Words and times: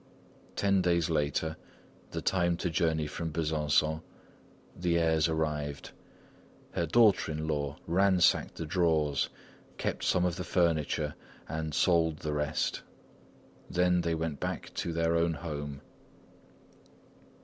Ten 0.55 0.81
days 0.81 1.11
later 1.11 1.57
(the 2.09 2.23
time 2.23 2.57
to 2.57 2.71
journey 2.71 3.05
from 3.05 3.31
Besançon), 3.31 4.01
the 4.75 4.97
heirs 4.97 5.27
arrived. 5.29 5.91
Her 6.71 6.87
daughter 6.87 7.31
in 7.31 7.47
law 7.47 7.77
ransacked 7.85 8.55
the 8.55 8.65
drawers, 8.65 9.29
kept 9.77 10.03
some 10.03 10.25
of 10.25 10.37
the 10.37 10.43
furniture, 10.43 11.13
and 11.47 11.75
sold 11.75 12.17
the 12.17 12.33
rest; 12.33 12.81
then 13.69 14.01
they 14.01 14.15
went 14.15 14.39
back 14.39 14.73
to 14.73 14.91
their 14.91 15.15
own 15.15 15.35
home. 15.35 15.81